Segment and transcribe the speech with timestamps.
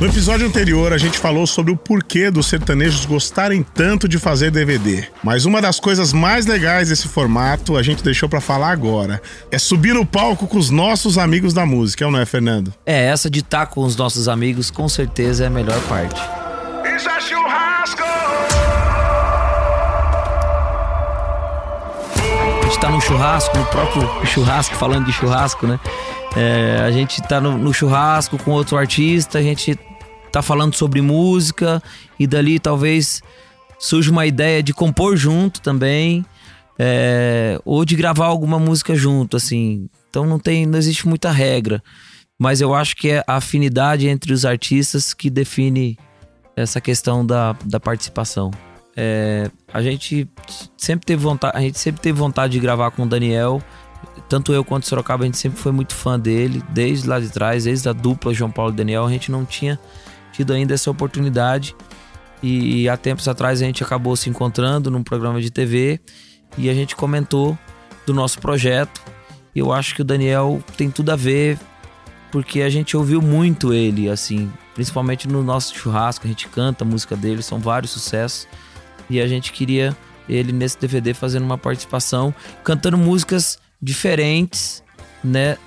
[0.00, 4.50] No episódio anterior, a gente falou sobre o porquê dos sertanejos gostarem tanto de fazer
[4.50, 5.04] DVD.
[5.22, 9.20] Mas uma das coisas mais legais desse formato a gente deixou para falar agora.
[9.50, 12.72] É subir no palco com os nossos amigos da música, é não é, Fernando?
[12.86, 16.18] É, essa de estar com os nossos amigos com certeza é a melhor parte.
[16.96, 18.02] Isso é churrasco!
[22.58, 25.78] A gente tá no churrasco, no próprio churrasco, falando de churrasco, né?
[26.34, 29.76] É, a gente tá no, no, churrasco com outro artista, a gente
[30.30, 31.82] tá falando sobre música
[32.18, 33.22] e dali talvez
[33.78, 36.24] surja uma ideia de compor junto também
[36.82, 39.86] é, ou de gravar alguma música junto, assim.
[40.08, 41.82] Então não tem, não existe muita regra,
[42.38, 45.98] mas eu acho que é a afinidade entre os artistas que define
[46.56, 48.50] essa questão da, da participação.
[48.96, 50.26] É, a gente
[50.74, 53.62] sempre teve vontade, a gente sempre teve vontade de gravar com o Daniel.
[54.26, 57.28] Tanto eu quanto o Sorocaba, a gente sempre foi muito fã dele, desde lá de
[57.28, 59.78] trás, desde a dupla João Paulo e Daniel, a gente não tinha
[60.32, 61.74] tido ainda essa oportunidade.
[62.42, 66.00] E, há tempos atrás a gente acabou se encontrando num programa de TV
[66.56, 67.58] e a gente comentou
[68.06, 69.00] do nosso projeto.
[69.54, 71.58] Eu acho que o Daniel tem tudo a ver,
[72.32, 76.86] porque a gente ouviu muito ele, assim, principalmente no nosso churrasco, a gente canta a
[76.86, 78.48] música dele, são vários sucessos.
[79.08, 79.96] E a gente queria
[80.28, 84.82] ele nesse DVD fazendo uma participação, cantando músicas diferentes,
[85.22, 85.58] né?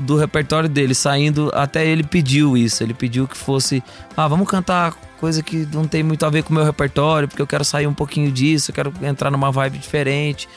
[0.00, 2.82] Do repertório dele, saindo, até ele pediu isso.
[2.82, 3.82] Ele pediu que fosse,
[4.16, 7.42] ah, vamos cantar coisa que não tem muito a ver com o meu repertório, porque
[7.42, 10.48] eu quero sair um pouquinho disso, eu quero entrar numa vibe diferente,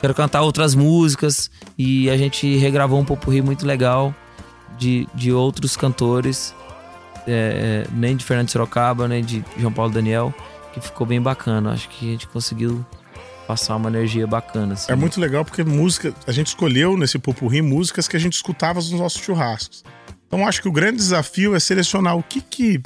[0.00, 1.50] quero cantar outras músicas.
[1.76, 4.14] E a gente regravou um popurri muito legal
[4.78, 6.54] de, de outros cantores,
[7.26, 10.34] é, é nem de Fernando Sorocaba, nem de João Paulo Daniel,
[10.72, 11.72] que ficou bem bacana.
[11.72, 12.84] Acho que a gente conseguiu
[13.52, 14.72] passar uma energia bacana.
[14.72, 14.90] Assim.
[14.90, 18.78] É muito legal porque música, a gente escolheu nesse Popurri músicas que a gente escutava
[18.80, 19.84] nos nossos churrascos.
[20.26, 22.80] Então acho que o grande desafio é selecionar o que que,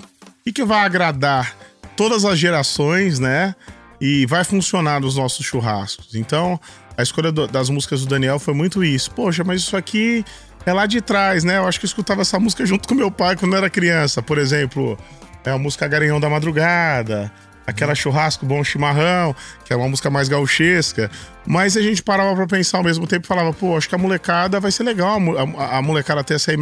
[0.44, 1.54] que, que vai agradar
[1.96, 3.54] todas as gerações, né?
[4.00, 6.16] E vai funcionar nos nossos churrascos.
[6.16, 6.60] Então,
[6.96, 9.10] a escolha do, das músicas do Daniel foi muito isso.
[9.12, 10.24] Poxa, mas isso aqui
[10.66, 11.58] é lá de trás, né?
[11.58, 14.20] Eu acho que eu escutava essa música junto com meu pai quando eu era criança.
[14.20, 14.98] Por exemplo,
[15.44, 17.32] é a música Garanhão da Madrugada
[17.66, 19.34] aquela churrasco, bom chimarrão,
[19.64, 21.10] que é uma música mais gauchesca.
[21.46, 23.98] Mas a gente parava pra pensar ao mesmo tempo e falava, pô, acho que a
[23.98, 26.52] molecada vai ser legal, a, a, a molecada ter essa.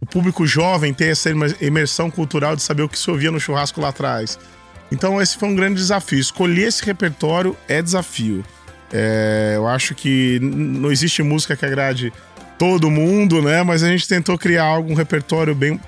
[0.00, 1.30] O público jovem ter essa
[1.60, 4.38] imersão cultural de saber o que se ouvia no churrasco lá atrás.
[4.90, 6.18] Então, esse foi um grande desafio.
[6.18, 8.44] Escolher esse repertório é desafio.
[8.92, 12.12] É, eu acho que não existe música que agrade
[12.58, 13.62] todo mundo, né?
[13.62, 15.78] Mas a gente tentou criar algum repertório bem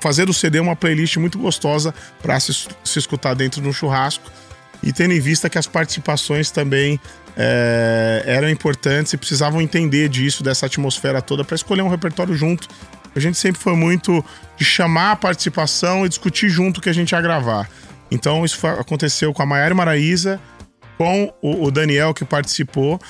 [0.00, 2.52] fazer do CD uma playlist muito gostosa para se,
[2.84, 4.30] se escutar dentro de um churrasco
[4.82, 7.00] e tendo em vista que as participações também
[7.36, 12.68] é, eram importantes e precisavam entender disso, dessa atmosfera toda, para escolher um repertório junto.
[13.14, 14.24] A gente sempre foi muito
[14.56, 17.68] de chamar a participação e discutir junto o que a gente ia gravar.
[18.10, 20.40] Então isso foi, aconteceu com a Maiara Maraíza,
[20.96, 23.00] com o, o Daniel que participou.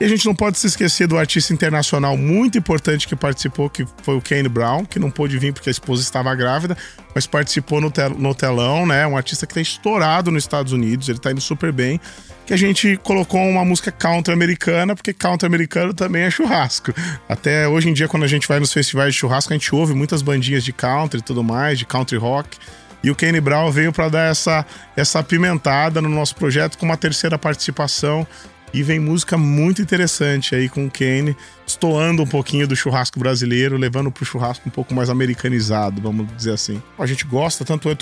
[0.00, 3.86] E a gente não pode se esquecer do artista internacional muito importante que participou, que
[4.02, 6.76] foi o Kane Brown, que não pôde vir porque a esposa estava grávida,
[7.14, 9.06] mas participou no, tel no telão, né?
[9.06, 12.00] Um artista que está estourado nos Estados Unidos, ele está indo super bem.
[12.44, 16.92] Que a gente colocou uma música country americana, porque country americano também é churrasco.
[17.28, 19.94] Até hoje em dia, quando a gente vai nos festivais de churrasco, a gente ouve
[19.94, 22.58] muitas bandinhas de country e tudo mais, de country rock.
[23.02, 24.66] E o Kane Brown veio para dar essa,
[24.96, 28.26] essa apimentada no nosso projeto com uma terceira participação
[28.74, 33.76] e vem música muito interessante aí com o Kane, estoando um pouquinho do churrasco brasileiro,
[33.76, 36.82] levando pro churrasco um pouco mais americanizado, vamos dizer assim.
[36.98, 37.96] A gente gosta, tanto eu,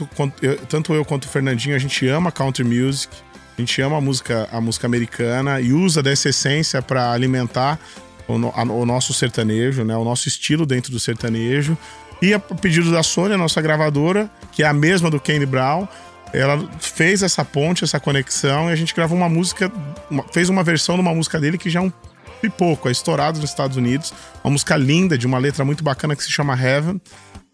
[0.66, 3.14] tanto eu quanto o Fernandinho, a gente ama country music,
[3.56, 7.78] a gente ama a música, a música americana e usa dessa essência para alimentar
[8.26, 9.94] o, o, nosso sertanejo, né?
[9.94, 11.76] O nosso estilo dentro do sertanejo.
[12.22, 15.86] E a pedido da Sônia, nossa gravadora, que é a mesma do Kane Brown,
[16.32, 19.70] ela fez essa ponte, essa conexão, e a gente gravou uma música,
[20.10, 21.92] uma, fez uma versão de uma música dele que já é um
[22.40, 24.12] pipoco, é estourado nos Estados Unidos.
[24.42, 27.00] Uma música linda, de uma letra muito bacana que se chama Heaven.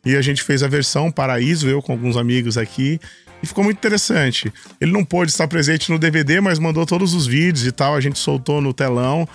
[0.05, 2.99] E a gente fez a versão Paraíso, eu com alguns amigos aqui.
[3.43, 4.53] E ficou muito interessante.
[4.81, 7.95] Ele não pôde estar presente no DVD, mas mandou todos os vídeos e tal.
[7.95, 9.29] A gente soltou no telão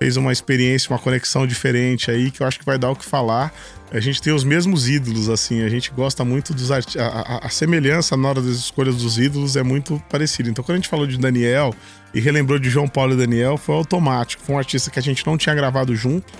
[0.00, 3.04] fez uma experiência, uma conexão diferente aí que eu acho que vai dar o que
[3.04, 3.52] falar.
[3.92, 6.96] A gente tem os mesmos ídolos, assim, a gente gosta muito dos art...
[6.96, 10.48] a, a, a, semelhança na hora das escolhas dos ídolos é muito parecida.
[10.48, 11.74] Então, quando a gente falou de Daniel
[12.14, 14.42] e relembrou de João Paulo e Daniel, foi automático.
[14.42, 16.32] Foi um artista que a gente não tinha gravado junto,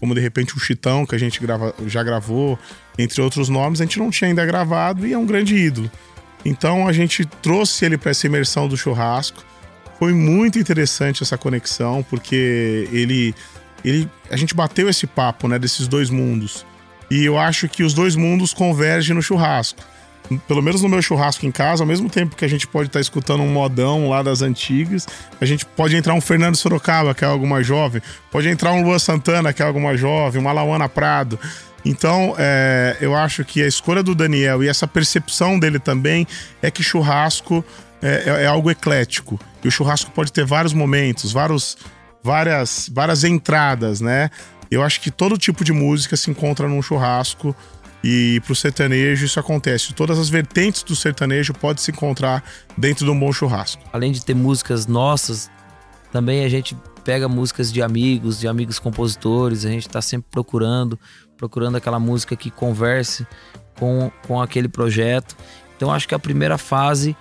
[0.00, 1.72] como de repente o Chitão, que a gente grava...
[1.86, 2.58] já gravou,
[2.98, 5.88] entre outros nomes, a gente não tinha ainda gravado e é um grande ídolo.
[6.44, 9.44] Então, a gente trouxe ele para essa imersão do churrasco
[9.98, 13.34] foi muito interessante essa conexão, porque ele,
[13.84, 14.08] ele.
[14.30, 16.66] A gente bateu esse papo, né, desses dois mundos.
[17.10, 19.82] E eu acho que os dois mundos convergem no churrasco.
[20.48, 22.98] pelo menos no meu churrasco em casa, ao mesmo tempo que a gente pode estar
[22.98, 25.06] tá escutando um modão lá das antigas,
[25.40, 28.00] a gente pode entrar um Fernando Sorocaba, que é algo mais jovem,
[28.30, 31.38] pode entrar um Luan Santana, que é algo mais jovem, uma Lauana Prado.
[31.84, 36.26] Então, é, eu acho que a escolha do Daniel e essa percepção dele também
[36.62, 37.62] é que churrasco
[38.02, 39.38] é, é, é algo eclético.
[39.62, 41.76] E o churrasco pode ter vários momentos, vários,
[42.22, 44.30] várias, várias entradas, né?
[44.70, 47.54] Eu acho que todo tipo de música se encontra num churrasco.
[48.06, 49.94] E pro sertanejo isso acontece.
[49.94, 52.44] Todas as vertentes do sertanejo podem se encontrar
[52.76, 53.82] dentro de um bom churrasco.
[53.94, 55.50] Além de ter músicas nossas,
[56.12, 60.98] também a gente pega músicas de amigos, de amigos compositores, a gente está sempre procurando,
[61.36, 63.26] procurando aquela música que converse
[63.78, 65.34] com, com aquele projeto.
[65.76, 67.16] Então acho que a primeira fase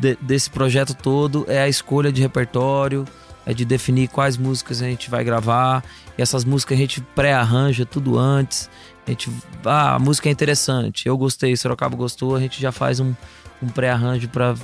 [0.00, 3.04] de, desse projeto todo é a escolha de repertório,
[3.46, 5.84] é de definir quais músicas a gente vai gravar.
[6.16, 8.68] E essas músicas a gente pré-arranja tudo antes.
[9.06, 9.30] A gente,
[9.64, 13.14] ah, a música é interessante, eu gostei, Sorocaba gostou, a gente já faz um,
[13.62, 14.54] um pré-arranjo para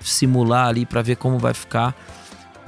[0.00, 1.94] simular ali, para ver como vai ficar.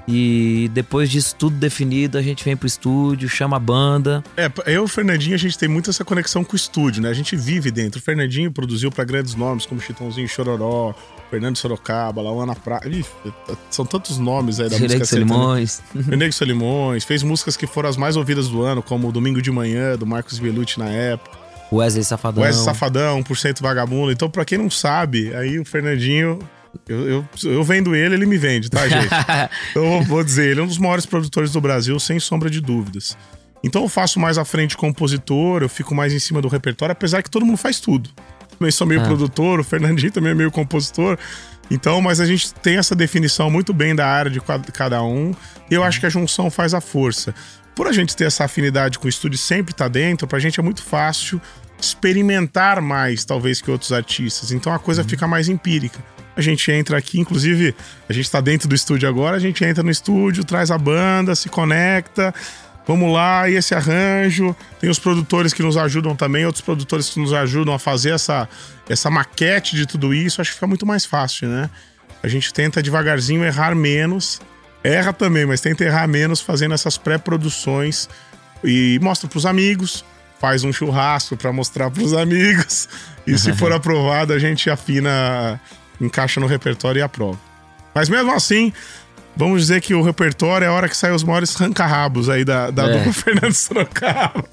[0.06, 4.22] E depois disso tudo definido, a gente vem pro estúdio, chama a banda.
[4.36, 7.08] É, eu e o Fernandinho, a gente tem muito essa conexão com o estúdio, né?
[7.08, 7.98] A gente vive dentro.
[7.98, 10.94] O Fernandinho produziu para grandes nomes como Chitãozinho Chororó,
[11.34, 12.80] Fernando Sorocaba, Lauana Pra.
[12.86, 13.04] Ih,
[13.68, 15.82] são tantos nomes aí da Fernando música Solimões.
[15.92, 17.04] Fernando Solimões.
[17.04, 20.38] Fez músicas que foram as mais ouvidas do ano, como Domingo de Manhã, do Marcos
[20.38, 21.36] Belucci na época.
[21.72, 22.44] Wesley Safadão.
[22.44, 24.12] Wesley Safadão, 1% Vagabundo.
[24.12, 26.38] Então, pra quem não sabe, aí o Fernandinho
[26.88, 29.10] eu, eu, eu, vendo ele, ele me vende, tá, gente?
[29.74, 33.16] eu vou dizer, ele é um dos maiores produtores do Brasil, sem sombra de dúvidas.
[33.64, 37.22] Então eu faço mais à frente compositor, eu fico mais em cima do repertório, apesar
[37.22, 38.08] que todo mundo faz tudo.
[38.64, 39.04] Também sou meio ah.
[39.04, 41.18] produtor, o Fernandinho também é meio compositor.
[41.70, 44.40] Então, mas a gente tem essa definição muito bem da área de
[44.72, 45.34] cada um,
[45.70, 47.34] e eu acho que a junção faz a força.
[47.74, 50.58] Por a gente ter essa afinidade com o estúdio sempre estar tá dentro, pra gente
[50.58, 51.40] é muito fácil
[51.78, 54.50] experimentar mais, talvez, que outros artistas.
[54.50, 55.08] Então a coisa uhum.
[55.08, 56.02] fica mais empírica.
[56.34, 57.74] A gente entra aqui, inclusive,
[58.08, 61.34] a gente está dentro do estúdio agora, a gente entra no estúdio, traz a banda,
[61.34, 62.34] se conecta,
[62.86, 64.54] vamos lá, e esse arranjo.
[64.80, 68.48] Tem os produtores que nos ajudam também, outros produtores que nos ajudam a fazer essa,
[68.88, 70.40] essa maquete de tudo isso.
[70.40, 71.70] Acho que fica muito mais fácil, né?
[72.22, 74.40] A gente tenta devagarzinho errar menos.
[74.82, 78.08] Erra também, mas tenta errar menos fazendo essas pré-produções
[78.62, 80.04] e mostra para os amigos,
[80.40, 82.88] faz um churrasco para mostrar para os amigos.
[83.26, 85.60] E se for aprovado, a gente afina
[86.00, 87.38] encaixa no repertório e aprova.
[87.94, 88.72] Mas mesmo assim,
[89.36, 92.70] vamos dizer que o repertório é a hora que saem os maiores rancarrabos aí da,
[92.70, 92.98] da é.
[92.98, 94.44] dupla Fernando Sorocaba.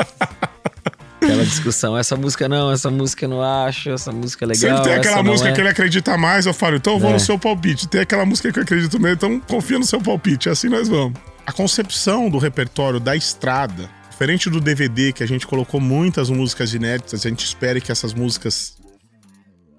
[1.22, 4.78] Aquela discussão, essa música não, essa música eu não acho, essa música é legal.
[4.78, 5.52] Sempre tem aquela música é.
[5.54, 7.14] que ele acredita mais, eu falo, então eu vou é.
[7.14, 7.88] no seu palpite.
[7.88, 11.20] Tem aquela música que eu acredito mesmo, então confia no seu palpite, assim nós vamos.
[11.46, 16.74] A concepção do repertório da estrada, diferente do DVD, que a gente colocou muitas músicas
[16.74, 18.78] inéditas, a gente espera que essas músicas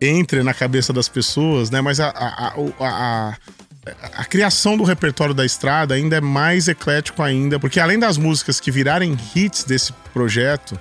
[0.00, 1.80] entre na cabeça das pessoas, né?
[1.80, 3.36] Mas a, a, a, a
[4.14, 8.60] a criação do repertório da estrada ainda é mais eclético ainda, porque além das músicas
[8.60, 10.78] que virarem hits desse projeto,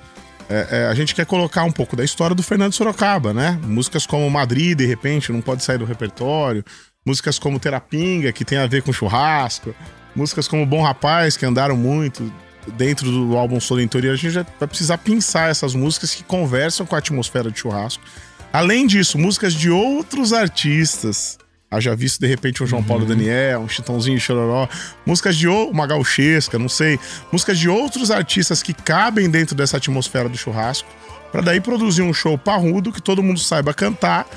[0.48, 3.60] é, é, a gente quer colocar um pouco da história do Fernando Sorocaba, né?
[3.64, 6.64] Músicas como Madrid, de repente, não pode sair do repertório.
[7.06, 9.74] Músicas como Terapinga, que tem a ver com churrasco.
[10.16, 12.32] Músicas como Bom Rapaz, que andaram muito
[12.78, 14.12] dentro do álbum Solentoria.
[14.12, 18.04] A gente vai precisar pensar essas músicas que conversam com a atmosfera de churrasco
[18.54, 21.38] Além disso, músicas de outros artistas.
[21.72, 22.88] Haja visto, de repente, um João uhum.
[22.88, 24.68] Paulo Daniel, um Chitãozinho Chororó.
[25.06, 27.00] Músicas de uma gauchesca, não sei.
[27.32, 30.90] Músicas de outros artistas que cabem dentro dessa atmosfera do churrasco.
[31.32, 34.28] para daí produzir um show parrudo que todo mundo saiba cantar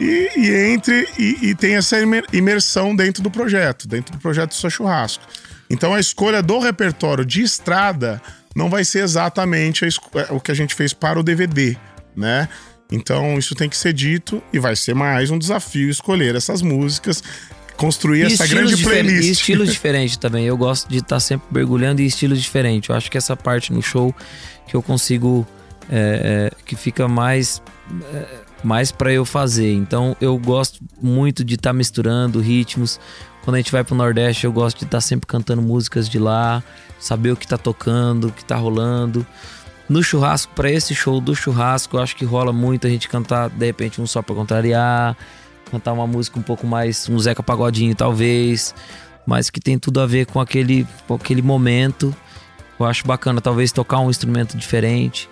[0.00, 1.96] e, e entre e, e tem essa
[2.32, 5.22] imersão dentro do projeto, dentro do projeto do seu churrasco.
[5.68, 8.20] Então a escolha do repertório de estrada
[8.56, 9.86] não vai ser exatamente
[10.30, 11.76] o que a gente fez para o DVD,
[12.16, 12.48] né?
[12.90, 17.22] Então isso tem que ser dito e vai ser mais um desafio escolher essas músicas,
[17.76, 19.28] construir e essa grande playlist.
[19.28, 20.44] E estilos diferentes também.
[20.44, 22.88] Eu gosto de estar tá sempre mergulhando em estilos diferentes.
[22.88, 24.14] Eu acho que essa parte no show
[24.66, 25.46] que eu consigo.
[25.92, 27.62] É, é, que fica mais.
[28.12, 28.26] É,
[28.62, 29.72] mais para eu fazer.
[29.72, 33.00] Então eu gosto muito de estar tá misturando ritmos.
[33.42, 36.18] Quando a gente vai pro Nordeste, eu gosto de estar tá sempre cantando músicas de
[36.18, 36.62] lá,
[36.98, 39.26] saber o que tá tocando, o que tá rolando
[39.90, 43.50] no churrasco, para esse show do churrasco, eu acho que rola muito a gente cantar,
[43.50, 45.16] de repente, um só pra contrariar,
[45.68, 48.72] cantar uma música um pouco mais, um Zeca Pagodinho talvez,
[49.26, 52.14] mas que tem tudo a ver com aquele, com aquele momento.
[52.78, 55.28] Eu acho bacana, talvez tocar um instrumento diferente.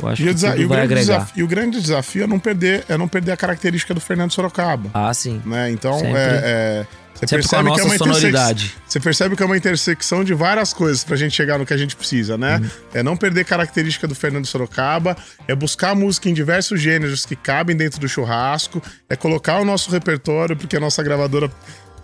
[0.00, 1.18] Eu acho E o, que tudo e o vai grande agregar.
[1.18, 4.32] desafio, e o grande desafio é não perder, é não perder a característica do Fernando
[4.32, 4.90] Sorocaba.
[4.94, 5.40] Ah, sim.
[5.44, 5.70] Né?
[5.70, 6.16] Então, Sempre.
[6.16, 6.86] é, é,
[7.18, 8.74] você Sempre percebe que é uma sonoridade.
[8.86, 11.76] Você percebe que é uma intersecção de várias coisas pra gente chegar no que a
[11.76, 12.58] gente precisa, né?
[12.58, 12.70] Uhum.
[12.94, 15.16] É não perder característica do Fernando Sorocaba,
[15.48, 19.90] é buscar música em diversos gêneros que cabem dentro do churrasco, é colocar o nosso
[19.90, 21.50] repertório, porque a nossa gravadora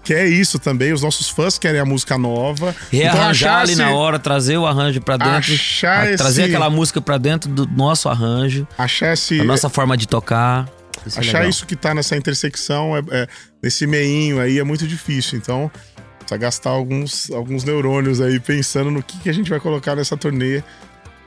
[0.05, 2.75] quer isso também, os nossos fãs querem a música nova.
[2.91, 5.53] Rearranjar achar ali esse- na hora, trazer o arranjo pra dentro.
[5.55, 9.69] Achar a- Trazer esse- aquela música pra dentro do nosso arranjo, Achar esse, a nossa
[9.69, 10.69] forma de tocar.
[11.07, 11.51] Isso é achar legal.
[11.51, 13.29] isso que tá nessa intersecção, é, é-
[13.63, 15.37] nesse meinho aí, é muito difícil.
[15.39, 15.71] Então,
[16.19, 20.17] precisa gastar alguns, alguns neurônios aí pensando no que, que a gente vai colocar nessa
[20.17, 20.63] turnê.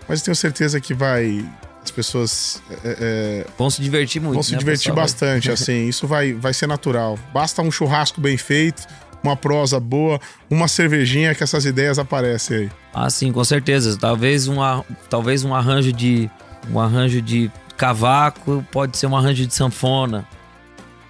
[0.09, 1.43] Mas tenho certeza que vai.
[1.87, 4.33] As pessoas é, é, Vão se divertir muito.
[4.33, 5.05] vão se né, divertir pessoal?
[5.05, 5.87] Bastante, assim.
[5.87, 7.17] Isso vai, vai ser natural.
[7.33, 8.85] Basta um churrasco bem feito,
[9.23, 12.71] uma prosa boa, uma cervejinha que essas ideias aparecem aí.
[12.93, 13.97] Ah, sim, com certeza.
[13.97, 16.29] Talvez um, ar- talvez um arranjo de
[16.69, 20.27] um arranjo de cavaco pode ser um arranjo de sanfona,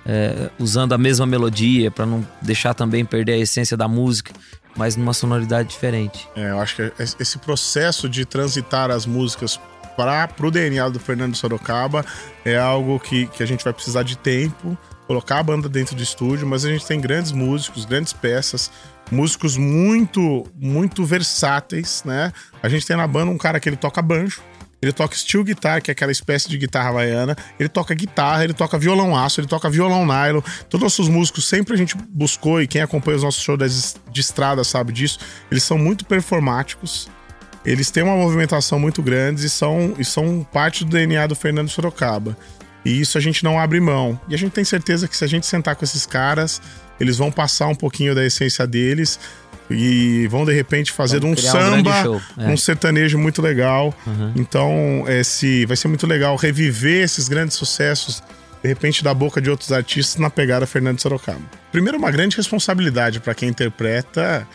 [0.05, 4.31] é, usando a mesma melodia para não deixar também perder a essência da música,
[4.75, 6.27] mas numa sonoridade diferente.
[6.36, 9.60] É, eu acho que esse processo de transitar as músicas
[9.98, 12.06] para pro DNA do Fernando Sorocaba
[12.46, 14.77] é algo que, que a gente vai precisar de tempo,
[15.08, 18.72] colocar a banda dentro do estúdio, mas a gente tem grandes músicos, grandes peças,
[19.12, 22.32] músicos muito, muito versáteis, né?
[22.62, 24.42] A gente tem na banda um cara que ele toca banjo,
[24.80, 27.36] ele toca steel guitar, que é aquela espécie de guitarra havaiana.
[27.60, 30.42] Ele toca guitarra, ele toca violão aço, ele toca violão nylon.
[30.70, 34.22] Todos os nossos músicos sempre a gente buscou, e quem acompanha os nossos shows de
[34.22, 35.18] estrada sabe disso,
[35.50, 37.10] eles são muito performáticos.
[37.67, 41.67] Eles têm uma movimentação muito grande e são, e são parte do DNA do Fernando
[41.67, 42.38] Sorocaba.
[42.86, 44.17] E isso a gente não abre mão.
[44.29, 46.62] E a gente tem certeza que se a gente sentar com esses caras,
[46.97, 49.19] eles vão passar um pouquinho da essência deles
[49.69, 52.47] e vão de repente fazer um um samba, show, é.
[52.47, 53.93] um sertanejo muito legal.
[54.07, 54.31] Uhum.
[54.38, 58.24] Então, esse vai ser muito legal reviver esses grandes sucessos,
[58.63, 61.41] de repente, da boca de outros artistas na pegada Fernando Sorocaba.
[61.69, 64.47] Primeiro, uma grande responsabilidade para quem interpreta.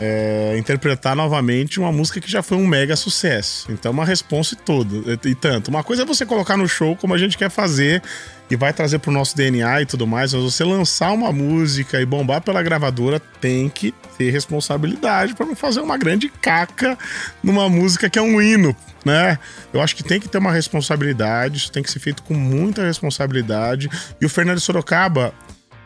[0.00, 3.70] É, interpretar novamente uma música que já foi um mega sucesso.
[3.70, 4.96] Então, uma responsa toda.
[5.24, 5.68] E, e tanto.
[5.68, 8.02] Uma coisa é você colocar no show como a gente quer fazer
[8.50, 12.04] e vai trazer pro nosso DNA e tudo mais, mas você lançar uma música e
[12.04, 16.98] bombar pela gravadora tem que ter responsabilidade para não fazer uma grande caca
[17.42, 19.38] numa música que é um hino, né?
[19.72, 22.84] Eu acho que tem que ter uma responsabilidade, isso tem que ser feito com muita
[22.84, 23.88] responsabilidade.
[24.20, 25.32] E o Fernando Sorocaba,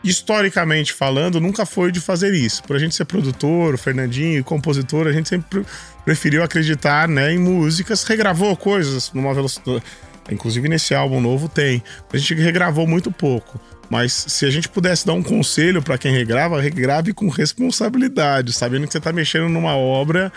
[0.03, 2.63] historicamente falando, nunca foi de fazer isso.
[2.63, 5.65] Por a gente ser produtor, o Fernandinho, compositor, a gente sempre pre-
[6.05, 9.83] preferiu acreditar né, em músicas, regravou coisas numa velocidade.
[10.31, 11.83] Inclusive nesse álbum novo tem.
[12.13, 13.59] A gente regravou muito pouco.
[13.89, 18.85] Mas se a gente pudesse dar um conselho para quem regrava, regrave com responsabilidade, sabendo
[18.85, 20.31] que você tá mexendo numa obra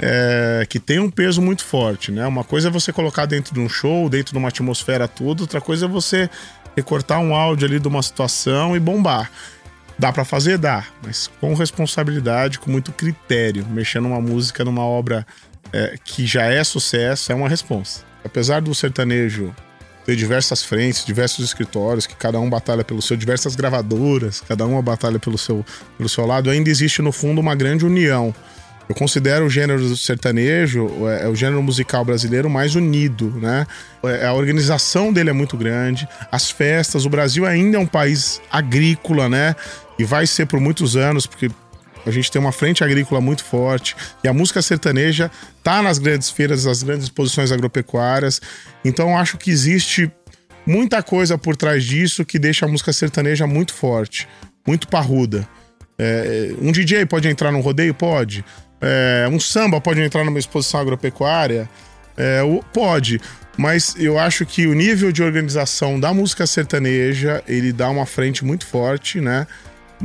[0.00, 2.26] é, que tem um peso muito forte, né?
[2.26, 5.60] Uma coisa é você colocar dentro de um show, dentro de uma atmosfera toda, outra
[5.60, 6.28] coisa é você
[6.76, 9.30] recortar um áudio ali de uma situação e bombar.
[9.98, 10.58] Dá pra fazer?
[10.58, 13.66] Dá, mas com responsabilidade, com muito critério.
[13.66, 15.26] Mexendo uma música numa obra
[15.72, 18.02] é, que já é sucesso, é uma responsa.
[18.24, 19.54] Apesar do sertanejo
[20.06, 24.80] ter diversas frentes, diversos escritórios, que cada um batalha pelo seu, diversas gravadoras, cada uma
[24.80, 28.34] batalha pelo seu, pelo seu lado, ainda existe no fundo uma grande união.
[28.88, 33.66] Eu considero o gênero sertanejo é, é o gênero musical brasileiro mais unido, né?
[34.02, 38.40] É, a organização dele é muito grande, as festas, o Brasil ainda é um país
[38.50, 39.54] agrícola, né?
[39.98, 41.50] E vai ser por muitos anos, porque
[42.06, 45.30] a gente tem uma frente agrícola muito forte e a música sertaneja
[45.62, 48.40] tá nas grandes feiras, nas grandes exposições agropecuárias.
[48.82, 50.10] Então acho que existe
[50.64, 54.26] muita coisa por trás disso que deixa a música sertaneja muito forte,
[54.66, 55.46] muito parruda.
[55.98, 57.92] É, um DJ pode entrar num rodeio?
[57.92, 58.44] Pode.
[58.80, 61.68] É, um samba pode entrar numa exposição agropecuária?
[62.16, 62.40] É,
[62.72, 63.20] pode.
[63.56, 68.44] Mas eu acho que o nível de organização da música sertaneja, ele dá uma frente
[68.44, 69.46] muito forte, né?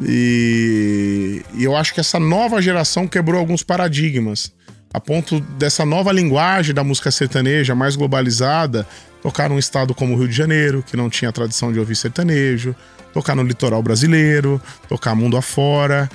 [0.01, 4.51] E, e eu acho que essa nova geração quebrou alguns paradigmas.
[4.91, 8.87] A ponto dessa nova linguagem da música sertaneja mais globalizada
[9.23, 12.75] tocar num estado como o Rio de Janeiro, que não tinha tradição de ouvir sertanejo,
[13.13, 16.09] tocar no litoral brasileiro, tocar mundo afora.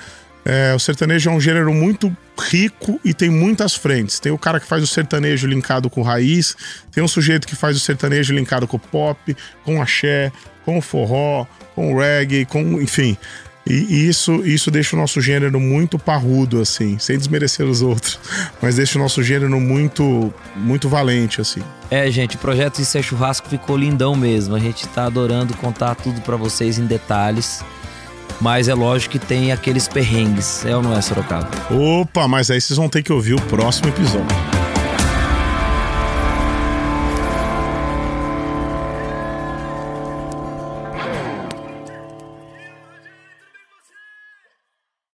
[0.51, 4.19] É, o sertanejo é um gênero muito rico e tem muitas frentes.
[4.19, 6.57] Tem o cara que faz o sertanejo linkado com raiz,
[6.91, 10.33] tem um sujeito que faz o sertanejo linkado com pop, com axé,
[10.65, 13.15] com forró, com reggae, com, enfim.
[13.67, 18.19] E isso, isso deixa o nosso gênero muito parrudo, assim, sem desmerecer os outros,
[18.63, 21.61] mas deixa o nosso gênero muito, muito valente, assim.
[21.91, 24.55] É, gente, o projeto Isso é Churrasco ficou lindão mesmo.
[24.55, 27.63] A gente tá adorando contar tudo pra vocês em detalhes.
[28.41, 31.49] Mas é lógico que tem aqueles perrengues, é ou não é, Sorocaba?
[31.71, 34.58] Opa, mas aí vocês vão ter que ouvir o próximo episódio.